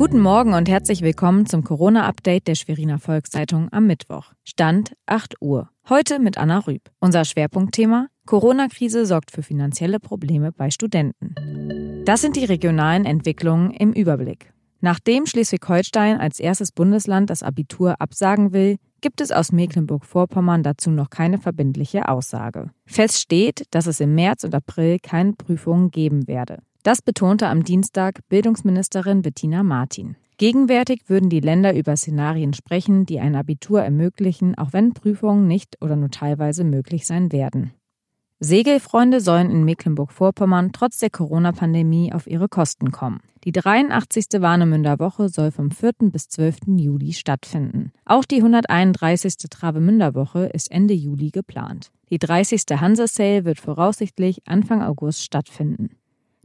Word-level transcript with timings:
Guten 0.00 0.20
Morgen 0.20 0.54
und 0.54 0.66
herzlich 0.66 1.02
willkommen 1.02 1.44
zum 1.44 1.62
Corona-Update 1.62 2.48
der 2.48 2.54
Schweriner 2.54 2.98
Volkszeitung 2.98 3.68
am 3.70 3.86
Mittwoch. 3.86 4.32
Stand 4.44 4.94
8 5.04 5.42
Uhr. 5.42 5.68
Heute 5.90 6.20
mit 6.20 6.38
Anna 6.38 6.60
Rüb. 6.60 6.80
Unser 7.00 7.26
Schwerpunktthema 7.26 8.06
Corona-Krise 8.24 9.04
sorgt 9.04 9.30
für 9.30 9.42
finanzielle 9.42 10.00
Probleme 10.00 10.52
bei 10.52 10.70
Studenten. 10.70 11.34
Das 12.06 12.22
sind 12.22 12.36
die 12.36 12.46
regionalen 12.46 13.04
Entwicklungen 13.04 13.72
im 13.72 13.92
Überblick. 13.92 14.54
Nachdem 14.80 15.26
Schleswig-Holstein 15.26 16.18
als 16.18 16.40
erstes 16.40 16.72
Bundesland 16.72 17.28
das 17.28 17.42
Abitur 17.42 18.00
absagen 18.00 18.54
will, 18.54 18.78
gibt 19.02 19.20
es 19.20 19.30
aus 19.30 19.52
Mecklenburg-Vorpommern 19.52 20.62
dazu 20.62 20.90
noch 20.90 21.10
keine 21.10 21.36
verbindliche 21.36 22.08
Aussage. 22.08 22.70
Fest 22.86 23.20
steht, 23.20 23.66
dass 23.72 23.86
es 23.86 24.00
im 24.00 24.14
März 24.14 24.44
und 24.44 24.54
April 24.54 24.98
keine 24.98 25.34
Prüfungen 25.34 25.90
geben 25.90 26.26
werde. 26.26 26.62
Das 26.82 27.02
betonte 27.02 27.48
am 27.48 27.62
Dienstag 27.62 28.20
Bildungsministerin 28.30 29.20
Bettina 29.20 29.62
Martin. 29.62 30.16
Gegenwärtig 30.38 31.02
würden 31.08 31.28
die 31.28 31.40
Länder 31.40 31.74
über 31.74 31.94
Szenarien 31.94 32.54
sprechen, 32.54 33.04
die 33.04 33.20
ein 33.20 33.36
Abitur 33.36 33.82
ermöglichen, 33.82 34.56
auch 34.56 34.72
wenn 34.72 34.94
Prüfungen 34.94 35.46
nicht 35.46 35.76
oder 35.82 35.96
nur 35.96 36.10
teilweise 36.10 36.64
möglich 36.64 37.06
sein 37.06 37.32
werden. 37.32 37.74
Segelfreunde 38.38 39.20
sollen 39.20 39.50
in 39.50 39.66
Mecklenburg-Vorpommern 39.66 40.72
trotz 40.72 40.98
der 40.98 41.10
Corona-Pandemie 41.10 42.14
auf 42.14 42.26
ihre 42.26 42.48
Kosten 42.48 42.90
kommen. 42.90 43.20
Die 43.44 43.52
83. 43.52 44.40
Warnemünder 44.40 44.98
Woche 44.98 45.28
soll 45.28 45.50
vom 45.50 45.70
4. 45.70 45.92
bis 46.04 46.28
12. 46.28 46.60
Juli 46.78 47.12
stattfinden. 47.12 47.92
Auch 48.06 48.24
die 48.24 48.36
131. 48.36 49.36
Travemünder 49.50 50.14
Woche 50.14 50.46
ist 50.46 50.70
Ende 50.70 50.94
Juli 50.94 51.28
geplant. 51.28 51.90
Die 52.08 52.18
30. 52.18 52.62
Hansa 52.80 53.06
Sale 53.06 53.44
wird 53.44 53.60
voraussichtlich 53.60 54.40
Anfang 54.46 54.82
August 54.82 55.22
stattfinden. 55.22 55.99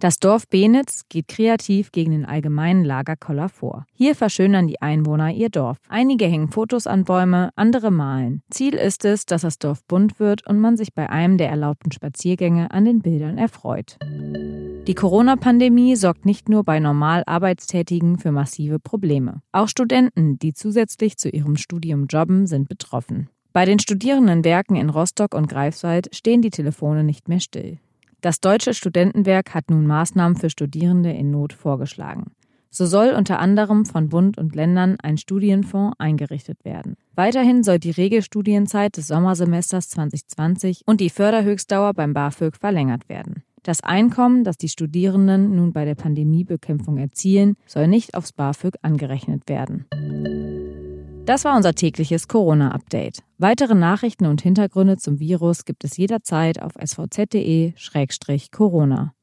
Das 0.00 0.18
Dorf 0.18 0.48
Benitz 0.48 1.02
geht 1.10 1.28
kreativ 1.28 1.92
gegen 1.92 2.12
den 2.12 2.24
allgemeinen 2.24 2.86
Lagerkoller 2.86 3.50
vor. 3.50 3.84
Hier 3.92 4.14
verschönern 4.14 4.66
die 4.66 4.80
Einwohner 4.80 5.30
ihr 5.30 5.50
Dorf. 5.50 5.76
Einige 5.90 6.24
hängen 6.24 6.48
Fotos 6.48 6.86
an 6.86 7.04
Bäume, 7.04 7.50
andere 7.54 7.90
malen. 7.90 8.40
Ziel 8.50 8.76
ist 8.76 9.04
es, 9.04 9.26
dass 9.26 9.42
das 9.42 9.58
Dorf 9.58 9.84
bunt 9.84 10.18
wird 10.18 10.46
und 10.46 10.58
man 10.58 10.78
sich 10.78 10.94
bei 10.94 11.10
einem 11.10 11.36
der 11.36 11.50
erlaubten 11.50 11.92
Spaziergänge 11.92 12.70
an 12.70 12.86
den 12.86 13.00
Bildern 13.00 13.36
erfreut. 13.36 13.98
Die 14.86 14.94
Corona-Pandemie 14.94 15.94
sorgt 15.96 16.24
nicht 16.24 16.48
nur 16.48 16.64
bei 16.64 16.80
normal 16.80 17.22
Arbeitstätigen 17.26 18.18
für 18.18 18.32
massive 18.32 18.78
Probleme. 18.78 19.42
Auch 19.52 19.68
Studenten, 19.68 20.38
die 20.38 20.54
zusätzlich 20.54 21.18
zu 21.18 21.28
ihrem 21.28 21.56
Studium 21.56 22.06
jobben, 22.06 22.46
sind 22.46 22.70
betroffen. 22.70 23.28
Bei 23.52 23.66
den 23.66 23.78
Studierendenwerken 23.78 24.76
in 24.76 24.88
Rostock 24.88 25.34
und 25.34 25.50
Greifswald 25.50 26.08
stehen 26.14 26.40
die 26.40 26.48
Telefone 26.48 27.04
nicht 27.04 27.28
mehr 27.28 27.40
still. 27.40 27.80
Das 28.20 28.40
Deutsche 28.40 28.74
Studentenwerk 28.74 29.54
hat 29.54 29.70
nun 29.70 29.86
Maßnahmen 29.86 30.36
für 30.36 30.50
Studierende 30.50 31.10
in 31.10 31.30
Not 31.30 31.54
vorgeschlagen. 31.54 32.32
So 32.68 32.84
soll 32.84 33.14
unter 33.14 33.38
anderem 33.38 33.86
von 33.86 34.10
Bund 34.10 34.36
und 34.36 34.54
Ländern 34.54 34.96
ein 35.02 35.16
Studienfonds 35.16 35.98
eingerichtet 35.98 36.64
werden. 36.64 36.96
Weiterhin 37.14 37.62
soll 37.62 37.78
die 37.78 37.90
Regelstudienzeit 37.90 38.96
des 38.98 39.08
Sommersemesters 39.08 39.88
2020 39.88 40.82
und 40.86 41.00
die 41.00 41.10
Förderhöchstdauer 41.10 41.94
beim 41.94 42.12
BAföG 42.12 42.56
verlängert 42.56 43.08
werden. 43.08 43.42
Das 43.62 43.82
Einkommen, 43.82 44.44
das 44.44 44.56
die 44.56 44.68
Studierenden 44.68 45.56
nun 45.56 45.72
bei 45.72 45.84
der 45.84 45.94
Pandemiebekämpfung 45.94 46.98
erzielen, 46.98 47.56
soll 47.66 47.88
nicht 47.88 48.14
aufs 48.14 48.32
BAföG 48.32 48.76
angerechnet 48.82 49.48
werden. 49.48 49.86
Das 51.30 51.44
war 51.44 51.54
unser 51.54 51.74
tägliches 51.74 52.26
Corona-Update. 52.26 53.22
Weitere 53.38 53.76
Nachrichten 53.76 54.26
und 54.26 54.42
Hintergründe 54.42 54.96
zum 54.96 55.20
Virus 55.20 55.64
gibt 55.64 55.84
es 55.84 55.96
jederzeit 55.96 56.60
auf 56.60 56.72
svz.de-corona. 56.74 59.14